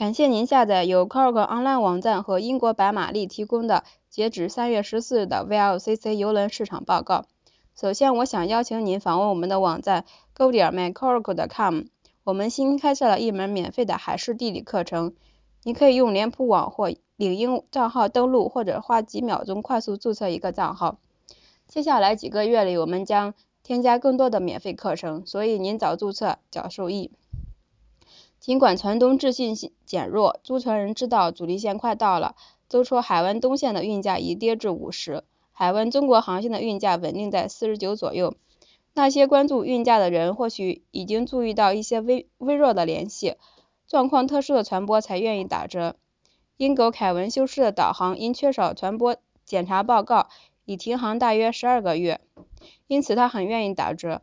[0.00, 7.26] 感谢您下载由 Cargo Online 网站和英国白玛丽提供的截止3月14日的 VLCC 邮轮市场报告。
[7.78, 11.82] 首先，我想邀请您访问我们的网站 go.mycargo.com。
[12.24, 15.12] 我们新开设了一门免费的海事地理课程，
[15.64, 20.96] 你可以用脸谱网或领英账号登录，或者花几秒钟快速注册一个账号。
[21.68, 27.10] 接下来几个月里，我们将添加更多的免费课程，所以您早注册早受益。
[28.40, 29.54] 尽管船东自信
[29.84, 32.34] 减弱，租船人知道阻力线快到了。
[32.70, 38.34] 周初，海湾东线的运价已跌至五十，海湾中国航线的运价稳定在四十九左右。
[38.94, 43.36] 那些关注运价的人或许已经注意到一些微微弱的联系，
[43.86, 45.96] 状况特殊的船舶才愿意打折。
[46.56, 50.28] 英国凯文修士的导航因缺少船舶检查报告，
[50.64, 52.22] 已停航大约十二个月，
[52.86, 54.22] 因此他很愿意打折。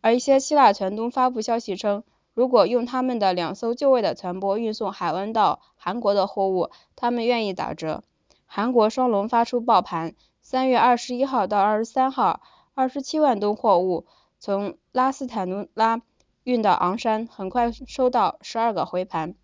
[0.00, 2.02] 而一些希腊船东发布消息称。
[2.38, 8.04] 如果用他们的两艘就位的船舶运送海湾到韩国的货物，他们愿意打折。
[8.46, 12.40] 韩国双龙发出报盘，三月二十一号到二十三号，
[12.74, 14.06] 二十七万吨货物
[14.38, 16.00] 从拉斯坦努拉
[16.44, 19.34] 运到昂山，很快收到十二个回盘。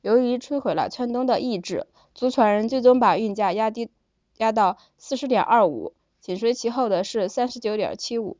[0.00, 3.90] 由于摧毁了川东的意志，租船人最终把运价压低
[4.36, 8.36] 压到四十点二五，紧随其后的是三十九点七五。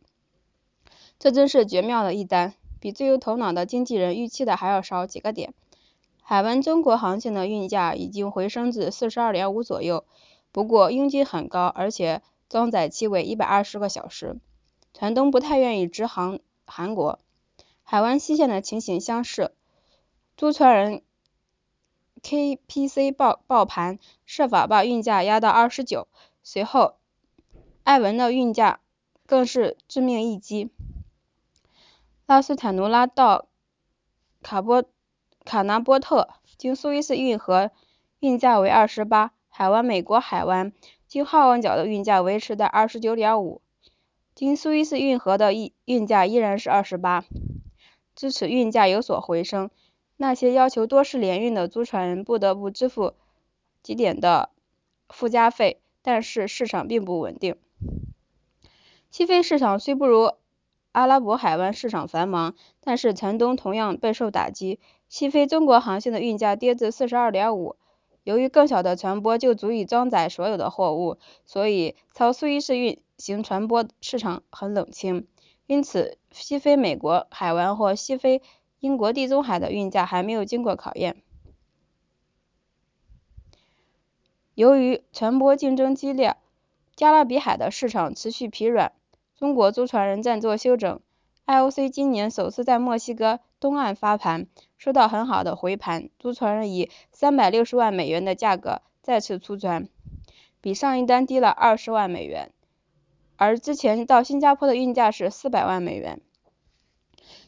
[1.19, 2.55] 这真是绝妙的一单。
[2.81, 5.55] 比最有头脑的经纪人预期的还要少几个点。
[6.23, 10.05] 海湾中国航线的运价已经回升至四十二点五左右，
[10.51, 14.37] 不过佣金很高，而且装载期为一百二十个小时。
[14.95, 17.21] 船东不太愿意直航韩国。
[17.83, 19.53] 海湾西线的情形相似。
[20.37, 21.03] 租船人
[22.23, 26.07] KPC 报报盘，设法把运价压到二十九。
[26.43, 26.95] 随后，
[27.83, 28.81] 艾文的运价
[29.27, 30.71] 更是致命一击。
[32.31, 33.49] 拉斯坦努拉到
[34.41, 34.85] 卡波
[35.45, 37.73] 卡纳波特经苏伊士运河
[38.21, 40.73] 运价为二十八，海湾美国海湾
[41.09, 43.63] 经好望角的运价维持在二十九点五，
[44.37, 47.25] 经苏伊士运河的运运价依然是二十八。
[48.15, 49.69] 支持运价有所回升，
[50.17, 53.15] 那些要求多式联运的租船人不得不支付
[53.83, 54.51] 几点的
[55.09, 57.57] 附加费，但是市场并不稳定。
[59.11, 60.35] 西非市场虽不如。
[60.93, 64.81] 阿拉伯海湾市场繁忙，但是船东同样备受打击。
[65.09, 67.77] 西非中国航线的运价跌至四十二点五。
[68.23, 75.27] 由于更小的船舶就足以装载所有的货物，所以超苏伊士运行船舶市场很冷清。
[75.67, 78.43] 因此，西非美国海湾或西非
[78.81, 81.23] 英国地中海的运价还没有经过考验。
[84.55, 86.37] 由于船舶竞争激烈，
[86.95, 88.93] 加勒比海的市场持续疲软。
[89.41, 91.01] 中国租船人暂作休整。
[91.47, 94.47] IOC 今年首次在墨西哥东岸发盘，
[94.77, 99.89] 收到很好的回盘，租船人以三百六十万美元的价格再次出船，
[100.61, 102.53] 比上一单低了二十万美元。
[103.37, 106.21] 而之前到新加坡的运价是四百万美元。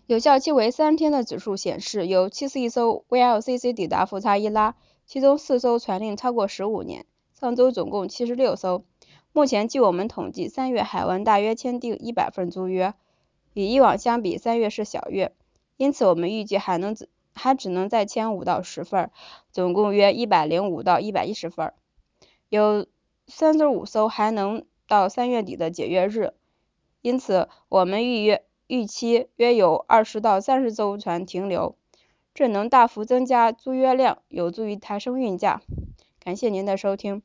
[0.06, 7.04] 有效期为三天的指数显示，有七十一艘 VLCC 抵达富查伊拉，其中四艘船龄超过十五年。
[7.38, 8.82] 上周总共七十六艘。
[9.34, 12.92] 目前，据我们统计，三月海湾大约签订一百份租约，
[13.54, 15.32] 与以往相比，三月是小月，
[15.78, 19.10] 因此我们预计还能只还只能再签五到十份，
[19.50, 21.72] 总共约一百零五到一百一十份。
[22.50, 22.86] 有
[23.26, 26.34] 三十五艘还能到三月底的解约日，
[27.00, 31.74] 因此我们预约预期约有二十到三十艘船停留，
[32.34, 35.62] 这能大幅增加租约量，有助于抬升运价。
[36.22, 37.22] 感谢您的收听。